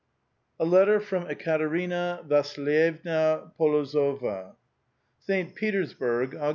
XVII. 0.57 0.65
A 0.65 0.65
LETTER 0.67 0.99
FROM 0.99 1.27
EKATERINA 1.27 2.25
VASILYEVNA 2.27 3.51
p6L0Z0VA. 3.59 4.55
St. 5.19 5.53
Petersburg, 5.53 6.31
Aug. 6.31 6.49